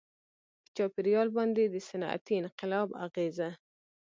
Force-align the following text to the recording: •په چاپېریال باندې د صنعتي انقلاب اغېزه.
•په 0.63 0.69
چاپېریال 0.75 1.27
باندې 1.37 1.63
د 1.67 1.75
صنعتي 1.89 2.35
انقلاب 2.41 2.87
اغېزه. 3.05 3.49